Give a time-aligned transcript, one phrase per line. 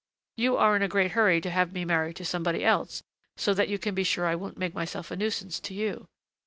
[0.35, 3.03] "You are in a great hurry to have me married to somebody else,
[3.37, 6.07] so that you can be sure I won't make myself a nuisance to you."